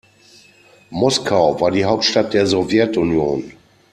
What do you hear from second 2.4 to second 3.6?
Sowjetunion.